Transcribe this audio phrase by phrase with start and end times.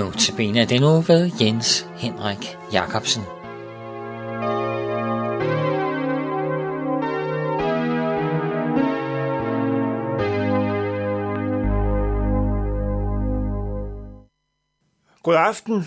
[0.00, 3.22] Nu til benet den nu ved Jens Henrik Jacobsen.
[15.22, 15.84] God aften.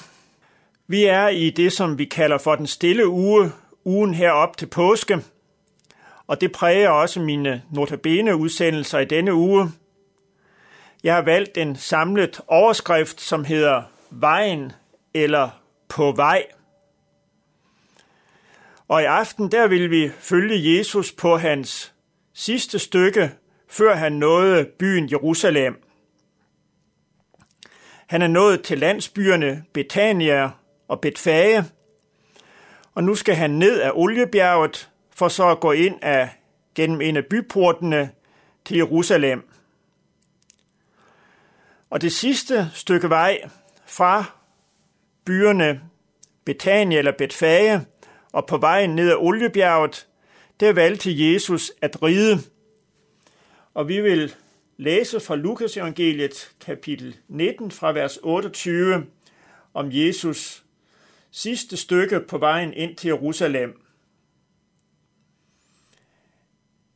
[0.88, 3.52] Vi er i det, som vi kalder for den stille uge,
[3.84, 5.20] ugen herop til påske.
[6.28, 9.72] Og det præger også mine notabene udsendelser i denne uge.
[11.04, 14.72] Jeg har valgt en samlet overskrift, som hedder Vejen
[15.14, 15.50] eller
[15.88, 16.46] På vej.
[18.88, 21.94] Og i aften der vil vi følge Jesus på hans
[22.34, 23.32] sidste stykke,
[23.68, 25.84] før han nåede byen Jerusalem.
[28.08, 30.52] Han er nået til landsbyerne Betania
[30.88, 31.66] og Betfage,
[32.96, 36.30] og nu skal han ned af Oliebjerget for så at gå ind af,
[36.76, 38.12] gennem en af byportene
[38.66, 39.50] til Jerusalem.
[41.90, 43.50] Og det sidste stykke vej
[43.94, 44.26] fra
[45.26, 45.82] byerne
[46.46, 47.86] Betania eller Betfage
[48.32, 50.08] og på vejen ned ad Oliebjerget,
[50.60, 52.40] der valgte Jesus at ride.
[53.74, 54.36] Og vi vil
[54.78, 59.06] læse fra Lukas evangeliet kapitel 19 fra vers 28
[59.74, 60.64] om Jesus
[61.32, 63.82] sidste stykke på vejen ind til Jerusalem.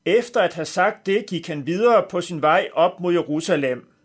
[0.06, 3.97] Efter at have sagt det, gik han videre på sin vej op mod Jerusalem.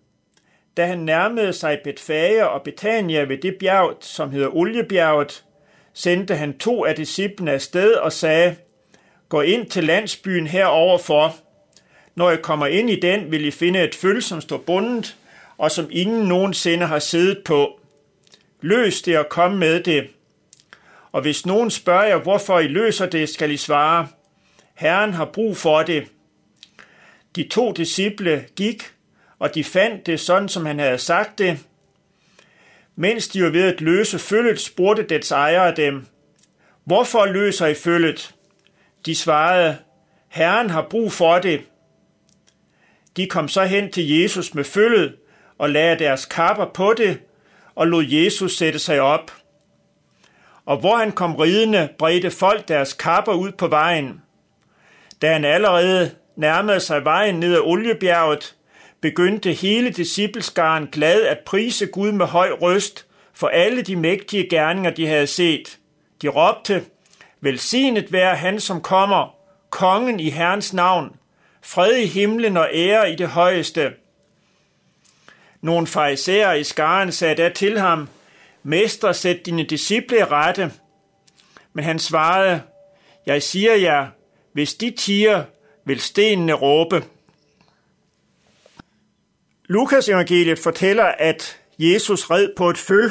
[0.76, 5.44] Da han nærmede sig Betfager og Betania ved det bjerg, som hedder Oliebjerget,
[5.94, 8.56] sendte han to af disciplene afsted og sagde,
[9.28, 11.36] Gå ind til landsbyen heroverfor.
[12.14, 15.16] Når I kommer ind i den, vil I finde et føl, som står bundet,
[15.58, 17.80] og som ingen nogensinde har siddet på.
[18.60, 20.08] Løs det og kom med det.
[21.12, 24.08] Og hvis nogen spørger jer, hvorfor I løser det, skal I svare,
[24.74, 26.06] Herren har brug for det.
[27.36, 28.92] De to disciple gik,
[29.42, 31.58] og de fandt det sådan, som han havde sagt det.
[32.96, 36.06] Mens de var ved at løse følget, spurgte dets ejere dem,
[36.84, 38.34] Hvorfor løser I følget?
[39.06, 39.78] De svarede,
[40.28, 41.60] Herren har brug for det.
[43.16, 45.16] De kom så hen til Jesus med følget
[45.58, 47.20] og lagde deres kapper på det
[47.74, 49.32] og lod Jesus sætte sig op.
[50.66, 54.20] Og hvor han kom ridende, bredte folk deres kapper ud på vejen.
[55.22, 58.56] Da han allerede nærmede sig vejen ned ad Oliebjerget,
[59.02, 64.90] begyndte hele discipleskaren glad at prise Gud med høj røst for alle de mægtige gerninger,
[64.90, 65.78] de havde set.
[66.22, 66.84] De råbte,
[67.40, 69.34] Velsignet være han, som kommer,
[69.70, 71.16] kongen i Herrens navn,
[71.62, 73.92] fred i himlen og ære i det højeste.
[75.60, 78.08] Nogle farisæer i skaren sagde da til ham,
[78.62, 80.72] Mester, sæt dine disciple i rette.
[81.72, 82.62] Men han svarede,
[83.26, 84.06] Jeg siger jer,
[84.52, 85.44] hvis de tiger,
[85.84, 87.04] vil stenene råbe.
[89.72, 93.10] Lukas evangeliet fortæller, at Jesus red på et føl.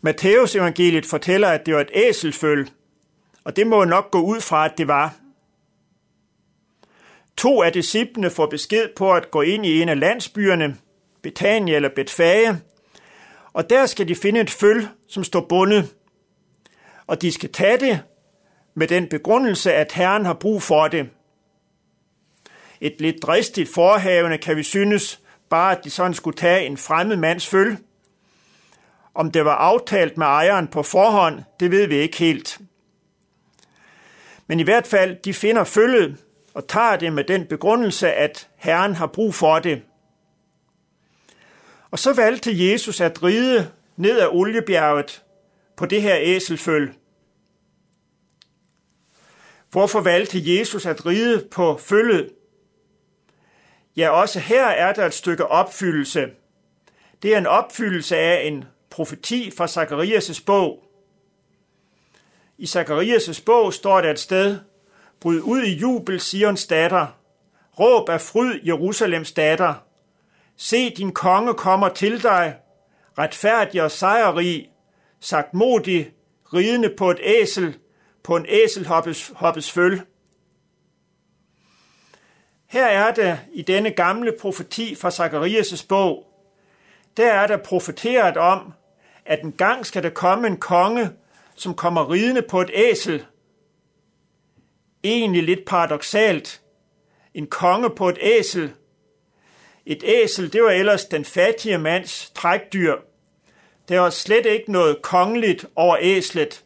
[0.00, 2.68] Matthæus evangeliet fortæller, at det var et æselføl.
[3.44, 5.14] Og det må nok gå ud fra, at det var.
[7.36, 10.76] To af disciplene får besked på at gå ind i en af landsbyerne,
[11.22, 12.60] Betania eller Betfage,
[13.52, 15.94] og der skal de finde et føl, som står bundet.
[17.06, 18.02] Og de skal tage det
[18.74, 21.08] med den begrundelse, at Herren har brug for det.
[22.80, 27.16] Et lidt dristigt forhavende kan vi synes, bare at de sådan skulle tage en fremmed
[27.16, 27.76] mands føl.
[29.14, 32.58] Om det var aftalt med ejeren på forhånd, det ved vi ikke helt.
[34.46, 36.16] Men i hvert fald, de finder følget
[36.54, 39.82] og tager det med den begrundelse, at Herren har brug for det.
[41.90, 45.22] Og så valgte Jesus at ride ned ad oliebjerget
[45.76, 46.92] på det her æselføl.
[49.70, 52.30] Hvorfor valgte Jesus at ride på følget?
[53.96, 56.30] Ja, også her er der et stykke opfyldelse.
[57.22, 60.84] Det er en opfyldelse af en profeti fra Zakarias' bog.
[62.58, 64.58] I Zakarias' bog står der et sted,
[65.20, 67.06] Bryd ud i jubel, Sions datter.
[67.78, 69.74] Råb af fryd, Jerusalems datter.
[70.56, 72.56] Se, din konge kommer til dig,
[73.18, 74.70] retfærdig og sejrrig,
[75.20, 76.12] sagt modig,
[76.54, 77.78] ridende på et æsel,
[78.22, 80.00] på en æselhoppes hoppes føl.
[82.70, 86.26] Her er det i denne gamle profeti fra Zakarias' bog,
[87.16, 88.72] der er der profeteret om,
[89.24, 91.10] at en gang skal der komme en konge,
[91.54, 93.24] som kommer ridende på et æsel.
[95.04, 96.60] Egentlig lidt paradoxalt.
[97.34, 98.72] En konge på et æsel.
[99.86, 102.96] Et æsel, det var ellers den fattige mands trækdyr.
[103.88, 106.64] Der var slet ikke noget kongeligt over æslet.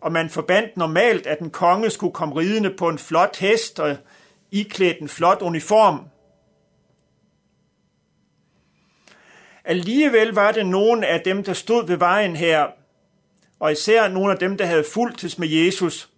[0.00, 3.96] Og man forbandt normalt, at en konge skulle komme ridende på en flot hest og
[4.54, 6.08] iklædt en flot uniform.
[9.64, 12.66] Alligevel var det nogen af dem, der stod ved vejen her,
[13.60, 16.10] og især nogle af dem, der havde fulgtes med Jesus.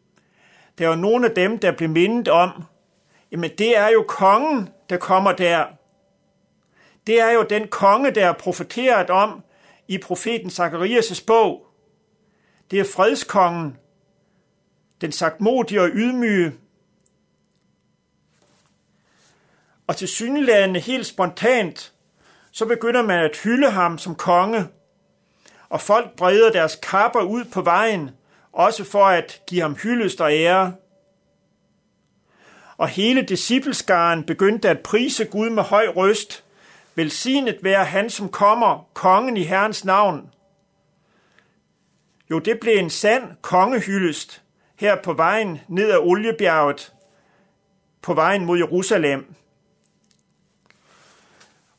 [0.78, 2.50] Der var nogle af dem, der blev mindet om,
[3.32, 5.66] jamen det er jo kongen, der kommer der.
[7.06, 9.42] Det er jo den konge, der er profeteret om
[9.88, 11.66] i profeten Zakarias' bog.
[12.70, 13.76] Det er fredskongen,
[15.00, 16.52] den sagtmodige og ydmyge.
[19.86, 21.92] Og til synlædende helt spontant,
[22.52, 24.66] så begynder man at hylde ham som konge,
[25.68, 28.10] og folk breder deres kapper ud på vejen,
[28.52, 30.74] også for at give ham hyldest og ære.
[32.76, 36.44] Og hele discipleskaren begyndte at prise Gud med høj røst.
[36.94, 40.30] Velsignet være han, som kommer, kongen i Herrens navn.
[42.30, 44.42] Jo, det blev en sand kongehyldest
[44.76, 46.92] her på vejen ned ad Oliebjerget,
[48.02, 49.34] på vejen mod Jerusalem.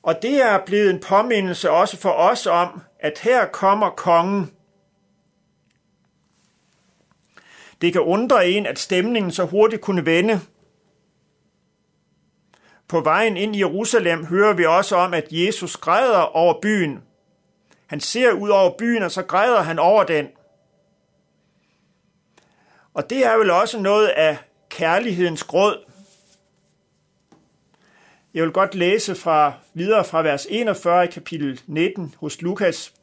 [0.08, 4.52] Og det er blevet en påmindelse også for os om, at her kommer kongen.
[7.82, 10.42] Det kan undre en, at stemningen så hurtigt kunne vende.
[12.88, 17.04] På vejen ind i Jerusalem hører vi også om, at Jesus græder over byen.
[17.88, 20.28] Han ser ud over byen, og så græder han over den.
[22.94, 24.38] Og det er vel også noget af
[24.70, 25.87] kærlighedens gråd.
[28.38, 32.94] Jeg vil godt læse fra videre fra vers 41 i kapitel 19 hos Lukas.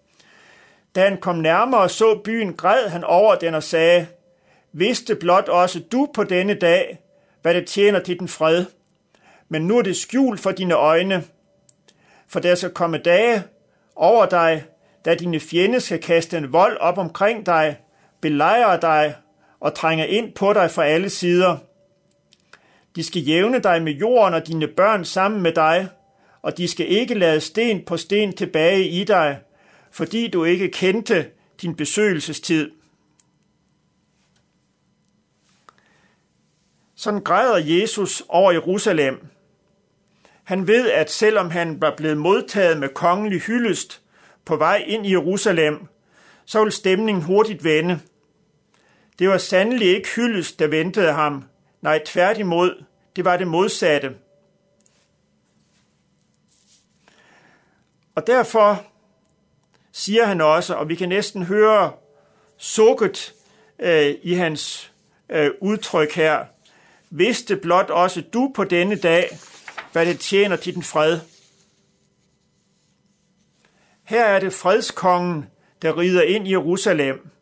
[0.94, 4.06] Da han kom nærmere og så byen, græd han over den og sagde,
[4.72, 6.98] Vidste blot også du på denne dag,
[7.42, 8.64] hvad det tjener til den fred.
[9.48, 11.24] Men nu er det skjult for dine øjne.
[12.28, 13.42] For der skal komme dage
[13.96, 14.64] over dig,
[15.04, 17.76] da dine fjende skal kaste en vold op omkring dig,
[18.20, 19.14] belejre dig
[19.60, 21.56] og trænge ind på dig fra alle sider.
[22.96, 25.88] De skal jævne dig med jorden og dine børn sammen med dig,
[26.42, 29.40] og de skal ikke lade sten på sten tilbage i dig,
[29.90, 31.30] fordi du ikke kendte
[31.62, 32.70] din besøgelsestid.
[36.94, 39.26] Sådan græder Jesus over Jerusalem.
[40.44, 44.02] Han ved, at selvom han var blevet modtaget med kongelig hyldest
[44.44, 45.78] på vej ind i Jerusalem,
[46.44, 48.00] så vil stemningen hurtigt vende.
[49.18, 51.44] Det var sandelig ikke hyldest, der ventede ham.
[51.84, 52.84] Nej, tværtimod,
[53.16, 54.16] det var det modsatte.
[58.14, 58.84] Og derfor
[59.92, 61.92] siger han også, og vi kan næsten høre
[62.56, 63.34] sukket
[63.78, 64.92] øh, i hans
[65.28, 66.44] øh, udtryk her,
[67.10, 69.38] vidste blot også du på denne dag,
[69.92, 71.20] hvad det tjener til den fred.
[74.04, 75.50] Her er det fredskongen,
[75.82, 77.33] der rider ind i Jerusalem.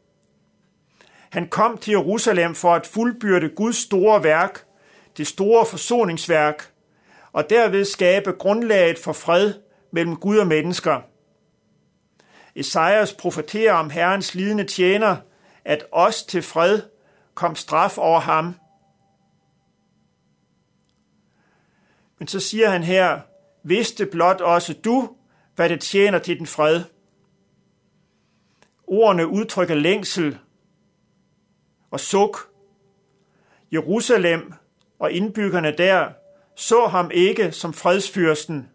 [1.32, 4.66] Han kom til Jerusalem for at fuldbyrde Guds store værk,
[5.16, 6.72] det store forsoningsværk,
[7.32, 9.54] og derved skabe grundlaget for fred
[9.90, 11.00] mellem Gud og mennesker.
[12.54, 15.16] Esajas profeterer om Herrens lidende tjener,
[15.64, 16.82] at os til fred
[17.34, 18.54] kom straf over ham.
[22.18, 23.20] Men så siger han her,
[23.62, 25.16] vidste blot også du,
[25.54, 26.84] hvad det tjener til den fred.
[28.86, 30.38] Ordene udtrykker længsel
[31.92, 32.48] og suk.
[33.72, 34.52] Jerusalem
[34.98, 36.10] og indbyggerne der
[36.54, 38.68] så ham ikke som fredsfyrsten.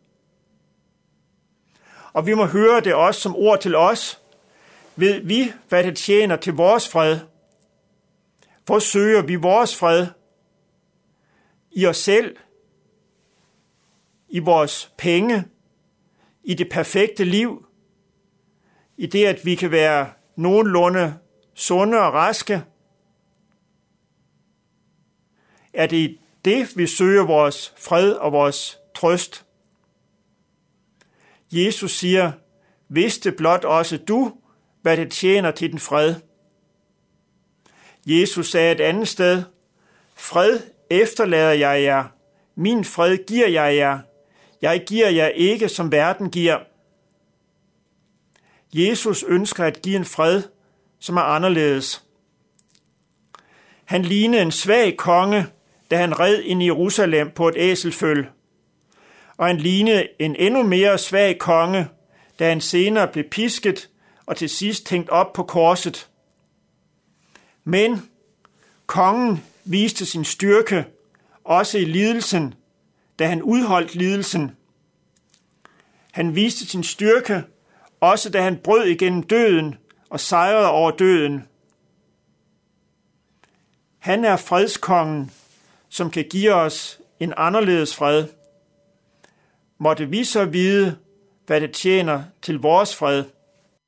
[2.13, 4.21] Og vi må høre det også som ord til os.
[4.95, 7.19] Ved vi, hvad det tjener til vores fred?
[8.65, 10.07] Hvor søger vi vores fred?
[11.71, 12.37] I os selv?
[14.29, 15.43] I vores penge?
[16.43, 17.65] I det perfekte liv?
[18.97, 21.17] I det, at vi kan være nogenlunde
[21.53, 22.63] sunde og raske?
[25.77, 29.45] Er det det, vi søger vores fred og vores trøst.
[31.51, 32.31] Jesus siger,
[32.89, 34.33] vidste blot også du,
[34.81, 36.15] hvad det tjener til den fred.
[38.05, 39.43] Jesus sagde et andet sted,
[40.15, 42.05] fred efterlader jeg jer,
[42.55, 43.99] min fred giver jeg jer,
[44.61, 46.59] jeg giver jer ikke, som verden giver.
[48.73, 50.43] Jesus ønsker at give en fred,
[50.99, 52.03] som er anderledes.
[53.85, 55.47] Han lignede en svag konge,
[55.91, 58.27] da han red ind i Jerusalem på et æselføl.
[59.37, 61.87] Og han lignede en endnu mere svag konge,
[62.39, 63.89] da han senere blev pisket
[64.25, 66.07] og til sidst hængt op på korset.
[67.63, 68.09] Men
[68.85, 70.85] kongen viste sin styrke
[71.43, 72.53] også i lidelsen,
[73.19, 74.51] da han udholdt lidelsen.
[76.11, 77.43] Han viste sin styrke
[77.99, 79.75] også da han brød igennem døden
[80.09, 81.47] og sejrede over døden.
[83.99, 85.31] Han er fredskongen,
[85.97, 88.27] som kan give os en anderledes fred.
[89.79, 90.97] Måtte vi så vide,
[91.45, 93.23] hvad det tjener til vores fred.